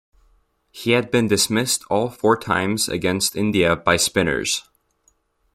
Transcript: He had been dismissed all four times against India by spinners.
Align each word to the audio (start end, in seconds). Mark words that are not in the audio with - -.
He 0.71 0.93
had 0.93 1.11
been 1.11 1.27
dismissed 1.27 1.83
all 1.91 2.09
four 2.09 2.35
times 2.35 2.89
against 2.89 3.35
India 3.35 3.75
by 3.75 3.97
spinners. 3.97 4.63